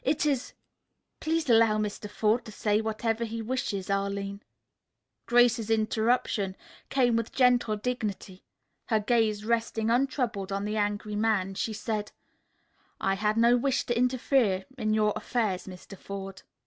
It 0.03 0.25
is" 0.25 0.53
"Please 1.21 1.47
allow 1.47 1.77
Mr. 1.77 2.09
Forde 2.09 2.45
to 2.45 2.51
say 2.51 2.81
whatever 2.81 3.23
he 3.23 3.39
wishes, 3.39 3.87
Arline." 3.87 4.41
Grace's 5.27 5.69
interruption 5.69 6.57
came 6.89 7.15
with 7.15 7.31
gentle 7.31 7.75
dignity. 7.77 8.43
Her 8.87 8.99
gaze 8.99 9.45
resting 9.45 9.91
untroubled 9.91 10.51
on 10.51 10.65
the 10.65 10.75
angry 10.75 11.15
man, 11.15 11.53
she 11.53 11.73
said: 11.73 12.11
"I 12.99 13.13
had 13.13 13.37
no 13.37 13.55
wish 13.57 13.85
to 13.85 13.95
interfere 13.95 14.65
in 14.75 14.95
your 14.95 15.13
affairs, 15.15 15.67
Mr. 15.67 15.95
Forde." 15.95 16.41